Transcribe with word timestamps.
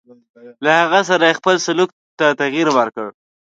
له 0.63 0.71
هغه 0.81 0.99
سره 1.09 1.23
یې 1.29 1.37
خپل 1.39 1.55
سلوک 1.65 1.89
ته 2.19 2.25
تغیر 2.41 2.67
ورکړ. 2.77 3.07